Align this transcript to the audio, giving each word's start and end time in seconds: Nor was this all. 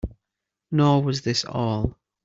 Nor 0.71 1.03
was 1.03 1.21
this 1.21 1.45
all. 1.45 1.95